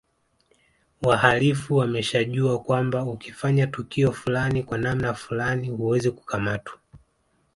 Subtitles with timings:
[1.01, 6.79] Wahalifu wameshajua kwamba ukifanya tukio fulani kwa namna fulani huwezi kukamatwa